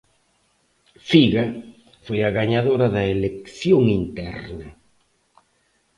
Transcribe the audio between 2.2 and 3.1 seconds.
a gañadora da